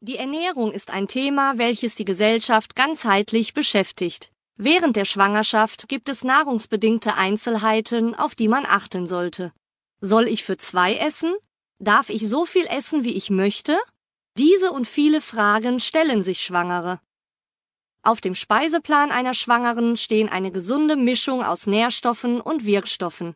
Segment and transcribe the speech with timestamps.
[0.00, 4.30] Die Ernährung ist ein Thema, welches die Gesellschaft ganzheitlich beschäftigt.
[4.56, 9.52] Während der Schwangerschaft gibt es nahrungsbedingte Einzelheiten, auf die man achten sollte.
[10.00, 11.34] Soll ich für zwei essen?
[11.80, 13.76] Darf ich so viel essen, wie ich möchte?
[14.36, 17.00] Diese und viele Fragen stellen sich Schwangere.
[18.02, 23.34] Auf dem Speiseplan einer Schwangeren stehen eine gesunde Mischung aus Nährstoffen und Wirkstoffen.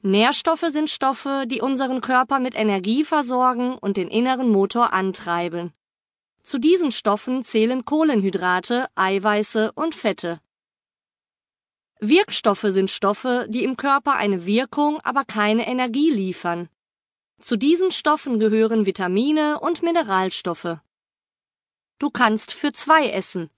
[0.00, 5.72] Nährstoffe sind Stoffe, die unseren Körper mit Energie versorgen und den inneren Motor antreiben.
[6.42, 10.40] Zu diesen Stoffen zählen Kohlenhydrate, Eiweiße und Fette.
[12.00, 16.68] Wirkstoffe sind Stoffe, die im Körper eine Wirkung, aber keine Energie liefern.
[17.40, 20.78] Zu diesen Stoffen gehören Vitamine und Mineralstoffe.
[21.98, 23.50] Du kannst für zwei essen.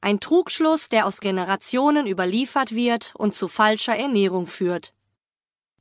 [0.00, 4.92] Ein Trugschluss, der aus Generationen überliefert wird und zu falscher Ernährung führt.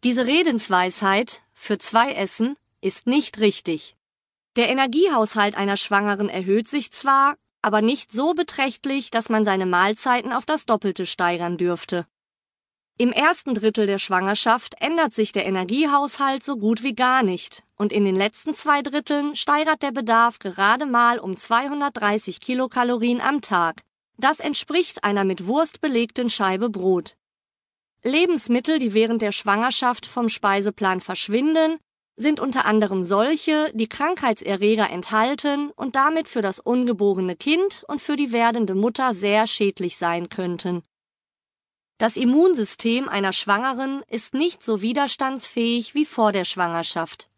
[0.03, 3.96] Diese Redensweisheit für zwei essen ist nicht richtig.
[4.57, 10.33] Der Energiehaushalt einer Schwangeren erhöht sich zwar, aber nicht so beträchtlich, dass man seine Mahlzeiten
[10.33, 12.07] auf das Doppelte steigern dürfte.
[12.97, 17.93] Im ersten Drittel der Schwangerschaft ändert sich der Energiehaushalt so gut wie gar nicht und
[17.93, 23.83] in den letzten zwei Dritteln steigert der Bedarf gerade mal um 230 Kilokalorien am Tag.
[24.17, 27.15] Das entspricht einer mit Wurst belegten Scheibe Brot.
[28.01, 31.77] Lebensmittel, die während der Schwangerschaft vom Speiseplan verschwinden,
[32.17, 38.15] sind unter anderem solche, die Krankheitserreger enthalten und damit für das ungeborene Kind und für
[38.15, 40.81] die werdende Mutter sehr schädlich sein könnten.
[41.99, 47.29] Das Immunsystem einer Schwangeren ist nicht so widerstandsfähig wie vor der Schwangerschaft.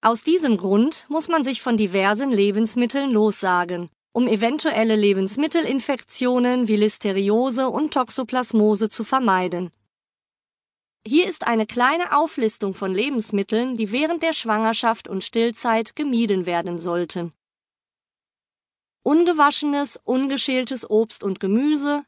[0.00, 7.68] Aus diesem Grund muss man sich von diversen Lebensmitteln lossagen, um eventuelle Lebensmittelinfektionen wie Listeriose
[7.68, 9.70] und Toxoplasmose zu vermeiden.
[11.04, 16.78] Hier ist eine kleine Auflistung von Lebensmitteln, die während der Schwangerschaft und Stillzeit gemieden werden
[16.78, 17.32] sollten.
[19.02, 22.04] Ungewaschenes, ungeschältes Obst und Gemüse,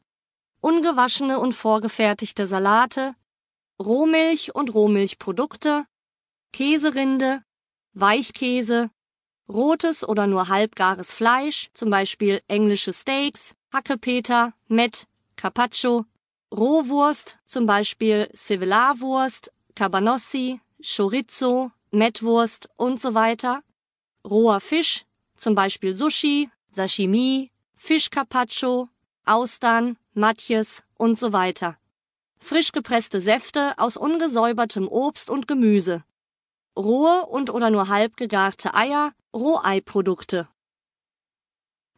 [0.61, 3.15] ungewaschene und vorgefertigte Salate,
[3.83, 5.85] Rohmilch und Rohmilchprodukte,
[6.53, 7.43] Käserinde,
[7.91, 8.91] Weichkäse,
[9.49, 15.05] rotes oder nur halbgares Fleisch, zum Beispiel englische Steaks, Hackepeter, Mett,
[15.35, 16.05] Carpaccio,
[16.55, 23.61] Rohwurst, zum Beispiel Sevelarwurst, Cabanossi, Chorizo, Mettwurst und so weiter.
[24.23, 25.03] Roher Fisch,
[25.35, 28.87] zum Beispiel Sushi, Sashimi, Fischcarpaccio,
[29.25, 31.77] Austern, Matjes und so weiter.
[32.39, 36.05] Frisch gepresste Säfte aus ungesäubertem Obst und Gemüse.
[36.77, 40.47] Rohe und oder nur halb gegarte Eier, Roheiprodukte.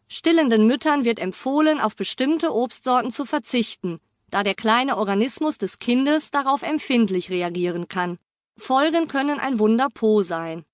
[0.07, 3.99] Stillenden Müttern wird empfohlen, auf bestimmte Obstsorten zu verzichten,
[4.29, 8.17] da der kleine Organismus des Kindes darauf empfindlich reagieren kann.
[8.57, 10.65] Folgen können ein Wunder Po sein.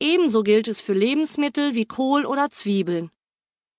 [0.00, 3.10] Ebenso gilt es für Lebensmittel wie Kohl oder Zwiebeln.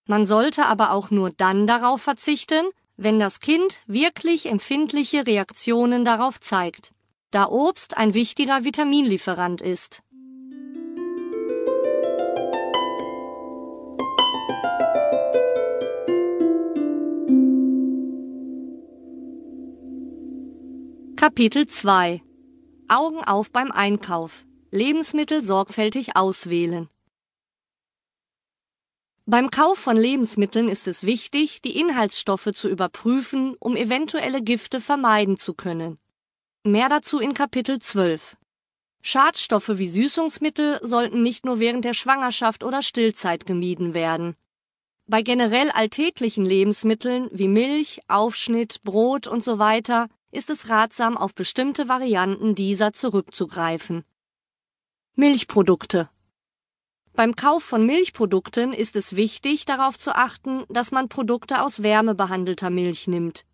[0.06, 2.66] Man sollte aber auch nur dann darauf verzichten,
[2.98, 6.94] wenn das Kind wirklich empfindliche Reaktionen darauf zeigt,
[7.32, 10.04] da Obst ein wichtiger Vitaminlieferant ist.
[21.24, 22.22] Kapitel 2
[22.90, 24.46] Augen auf beim Einkauf.
[24.72, 26.90] Lebensmittel sorgfältig auswählen.
[29.26, 35.38] Beim Kauf von Lebensmitteln ist es wichtig, die Inhaltsstoffe zu überprüfen, um eventuelle Gifte vermeiden
[35.38, 35.98] zu können.
[36.66, 38.36] Mehr dazu in Kapitel 12.
[39.02, 44.36] Schadstoffe wie Süßungsmittel sollten nicht nur während der Schwangerschaft oder Stillzeit gemieden werden.
[45.08, 49.58] Bei generell alltäglichen Lebensmitteln wie Milch, Aufschnitt, Brot und so
[50.34, 54.04] ist es ratsam, auf bestimmte Varianten dieser zurückzugreifen.
[55.16, 56.10] Milchprodukte
[57.14, 62.72] Beim Kauf von Milchprodukten ist es wichtig, darauf zu achten, dass man Produkte aus wärmebehandelter
[62.72, 63.46] Milch nimmt.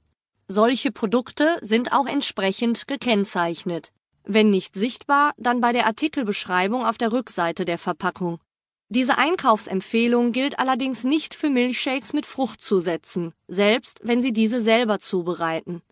[0.47, 3.91] Solche Produkte sind auch entsprechend gekennzeichnet.
[4.23, 8.39] Wenn nicht sichtbar, dann bei der Artikelbeschreibung auf der Rückseite der Verpackung.
[8.88, 15.83] Diese Einkaufsempfehlung gilt allerdings nicht für Milchshakes mit Fruchtzusätzen, selbst wenn Sie diese selber zubereiten.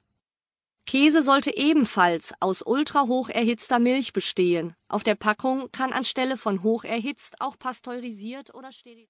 [0.88, 4.74] Käse sollte ebenfalls aus ultrahoch erhitzter Milch bestehen.
[4.88, 8.98] Auf der Packung kann anstelle von hoch erhitzt auch pasteurisiert oder sterilisiert